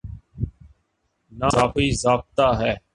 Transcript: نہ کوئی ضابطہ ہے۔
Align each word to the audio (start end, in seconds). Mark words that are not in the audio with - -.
نہ 1.31 1.47
کوئی 1.73 1.89
ضابطہ 2.01 2.47
ہے۔ 2.59 2.73